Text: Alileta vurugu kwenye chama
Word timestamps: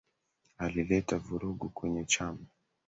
Alileta 0.57 1.17
vurugu 1.17 1.69
kwenye 1.69 2.05
chama 2.05 2.45